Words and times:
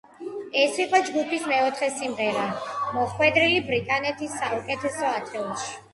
ეს 0.61 0.79
იყო 0.83 1.01
ჯგუფის 1.09 1.43
მეოთხე 1.51 1.89
სიმღერა, 1.99 2.45
მოხვედრილი 2.95 3.61
ბრიტანეთის 3.69 4.37
საუკეთესო 4.43 5.11
ათეულში. 5.13 5.79